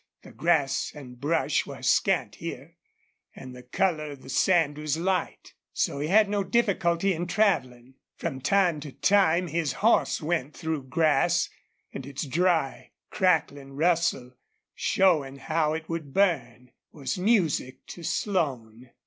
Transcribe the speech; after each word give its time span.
The 0.23 0.31
grass 0.31 0.91
and 0.95 1.21
brush 1.21 1.67
were 1.67 1.83
scant 1.83 2.37
here, 2.37 2.75
and 3.35 3.55
the 3.55 3.61
color 3.61 4.09
of 4.13 4.23
the 4.23 4.31
sand 4.31 4.79
was 4.79 4.97
light, 4.97 5.53
so 5.73 5.99
he 5.99 6.07
had 6.07 6.27
no 6.27 6.43
difficulty 6.43 7.13
in 7.13 7.27
traveling. 7.27 7.93
From 8.15 8.41
time 8.41 8.79
to 8.79 8.93
time 8.93 9.45
his 9.45 9.73
horse 9.73 10.19
went 10.19 10.55
through 10.57 10.85
grass, 10.85 11.51
and 11.93 12.07
its 12.07 12.25
dry, 12.25 12.93
crackling 13.11 13.73
rustle, 13.73 14.33
showing 14.73 15.35
how 15.37 15.73
it 15.73 15.87
would 15.87 16.15
burn, 16.15 16.71
was 16.91 17.19
music 17.19 17.85
to 17.89 18.01
Slone. 18.01 18.89